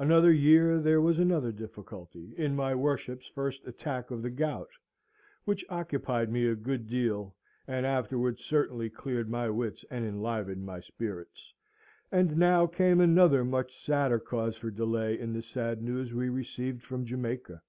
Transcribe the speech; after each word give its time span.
Another 0.00 0.32
year 0.32 0.80
there 0.80 1.00
was 1.00 1.20
another 1.20 1.52
difficulty, 1.52 2.34
in 2.36 2.56
my 2.56 2.74
worship's 2.74 3.28
first 3.28 3.64
attack 3.68 4.10
of 4.10 4.20
the 4.20 4.28
gout 4.28 4.70
(which 5.44 5.64
occupied 5.68 6.28
me 6.28 6.44
a 6.48 6.56
good 6.56 6.88
deal, 6.88 7.36
and 7.68 7.86
afterwards 7.86 8.44
certainly 8.44 8.90
cleared 8.90 9.30
my 9.30 9.48
wits 9.48 9.84
and 9.88 10.04
enlivened 10.04 10.66
my 10.66 10.80
spirits); 10.80 11.54
and 12.10 12.36
now 12.36 12.66
came 12.66 13.00
another 13.00 13.44
much 13.44 13.78
sadder 13.80 14.18
cause 14.18 14.56
for 14.56 14.72
delay 14.72 15.16
in 15.16 15.32
the 15.34 15.40
sad 15.40 15.80
news 15.84 16.12
we 16.12 16.28
received 16.28 16.82
from 16.82 17.04
Jamaica. 17.04 17.62